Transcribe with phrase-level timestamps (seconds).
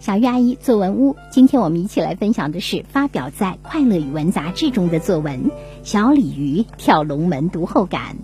[0.00, 5.44] 小鱼阿姨作文屋，今天我们一起来分享的是发表在《快乐语文》杂志中的作文
[5.82, 8.16] 《小鲤鱼跳龙门》读后感。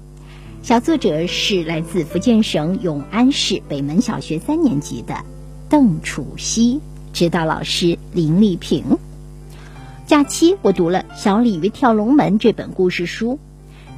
[0.62, 5.23] 小作者是来自福建省永安市北门小学三年级的
[5.69, 6.81] 邓楚熙，
[7.12, 8.83] 指导老师林丽萍。
[10.06, 13.38] 假期我读了《小鲤鱼跳龙门》这本故事书，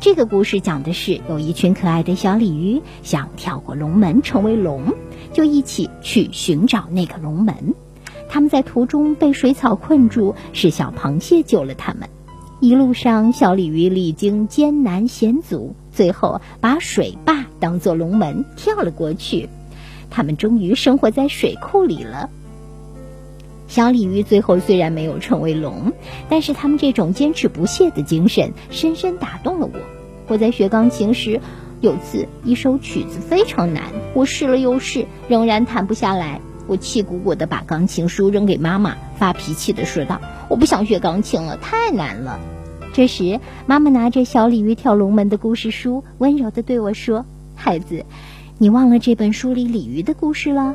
[0.00, 4.94] 这个故事讲的是有一群可爱的小鲤鱼想跳过龙门成为龙。
[5.32, 7.74] 就一起去寻找那个龙门。
[8.28, 12.08] 他们在途中被水草困住，是小螃蟹救了他们。
[12.60, 19.48] 一路上，小鲤鱼历经艰难险阻，最后把水坝当做龙门跳了过去。
[20.10, 22.30] 他们终于生活在水库里了。
[23.68, 25.92] 小鲤鱼最后虽然没有成为龙，
[26.28, 29.78] 但是他们这种坚持不懈的精神深深打动了我。
[30.26, 31.40] 我在学钢琴时。
[31.80, 36.40] 有次，一首曲子非常难，我试了又试，仍然弹不下来。
[36.66, 42.40] 我气鼓鼓地把钢琴书扔给妈妈，发脾气地说道：“我不想学钢琴了，太难了。”
[42.92, 48.04] 这时，妈妈拿着《小鲤鱼跳龙门》的故事书，温柔地对我说：“孩子，
[48.58, 50.74] 你忘了这本书里鲤鱼的故事了？”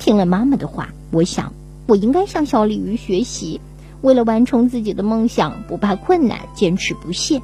[0.00, 1.52] 听了妈妈的话，我想，
[1.86, 3.60] 我应该向小鲤鱼学习，
[4.00, 7.42] 为了完成自己的梦想，不怕困难，坚持不懈。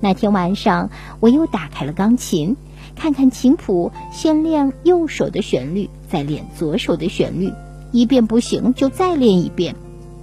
[0.00, 2.56] 那天晚上，我又打开了钢琴，
[2.96, 7.52] 看看琴谱，先练右手的旋律，再练左手的旋律，
[7.92, 9.76] 一遍不行就再练一遍。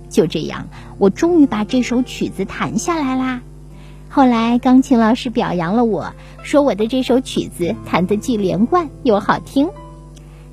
[0.10, 3.42] 就这样，我终于把这首曲子弹下来啦。
[4.10, 9.68] 后来，钢琴老师表扬了我，说我的这首曲子弹得既连贯又好听。《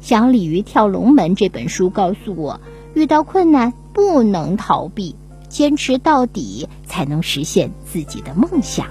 [0.01, 2.61] 小鲤鱼跳龙门》这本书告诉我，
[2.97, 5.17] 遇到困难不能逃避，
[5.51, 8.87] 坚持到底才能实现自己的梦想。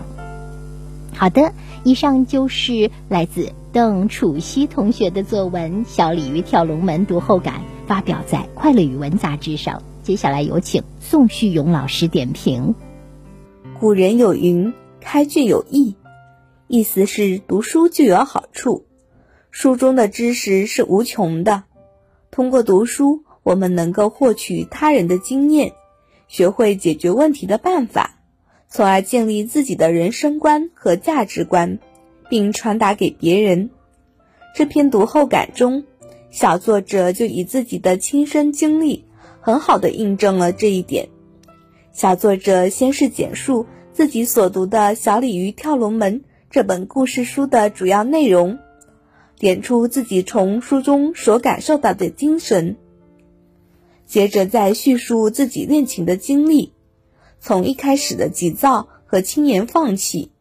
[1.16, 1.52] 好的，
[1.84, 9.82] 以上就是来自邓楚熙同学的作文《小鲤鱼跳龙门》读后感，发表在《快乐语文》杂志上。
[10.04, 12.76] 接下来有请宋旭勇老师点评。
[13.80, 15.96] 古人有云：“开卷有益”，
[16.70, 18.86] 意思是读书就有好处。
[19.50, 21.64] 书中的知识是无穷的，
[22.30, 25.74] 通过读书，我们能够获取他人的经验，
[26.28, 28.18] 学会解决问题的办法。
[28.68, 31.78] 从而建立自己的人生观和价值观，
[32.28, 33.70] 并传达给别人。
[34.56, 35.84] 这篇读后感中，
[36.32, 39.06] 小作者就以自己的亲身经历，
[39.40, 41.10] 很好的印证了这一点。
[41.94, 48.58] 小作者先是简述自己所读的《小鲤鱼跳龙门》这本故事书的主要内容，
[49.38, 52.76] 点出自己从书中所感受到的精神，
[54.06, 56.74] 接着再叙述自己练琴的经历。
[57.40, 60.32] 从一开始的急躁和轻言放弃，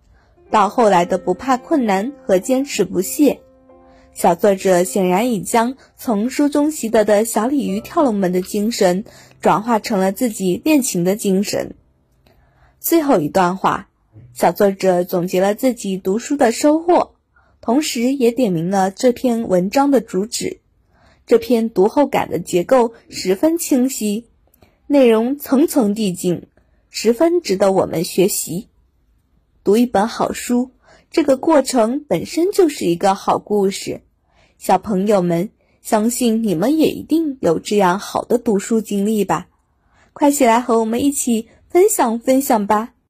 [0.50, 3.40] 到后来的不怕困难和坚持不懈，
[4.14, 9.04] 小作者显然已将从书中习得的小鲤鱼跳龙门的精神，
[9.40, 11.74] 转化成了自己练琴的精神。
[12.80, 13.88] 最后一段话，
[14.32, 17.14] 小作者总结了自己读书的收获，
[17.60, 20.60] 同时也点明了这篇文章的主旨。
[21.26, 24.26] 这篇读后感的结构十分清晰，
[24.86, 26.48] 内容层层递进。
[26.90, 28.68] 十分值得我们学习。
[29.64, 30.70] 读一本好书，
[31.10, 34.02] 这个过程本身就是一个好故事。
[34.58, 35.50] 小朋友们，
[35.82, 39.48] 相信你们也一定有这样好的读书经历吧？
[40.12, 42.93] 快起来和我们一起分享分享吧！